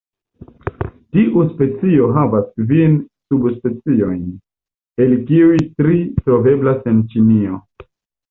[1.15, 2.95] Tiu specio havas kvin
[3.33, 4.23] subspeciojn,
[5.05, 7.61] el kiuj tri troveblas en Ĉinio.